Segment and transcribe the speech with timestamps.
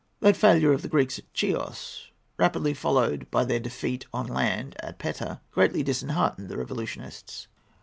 [0.21, 4.97] That failure of the Greeks at Chios, quickly followed by their defeat on land at
[4.97, 7.47] Petta, greatly disheartened the revolutionists.